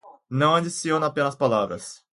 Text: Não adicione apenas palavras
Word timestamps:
Não 0.31 0.55
adicione 0.55 1.05
apenas 1.05 1.35
palavras 1.35 2.03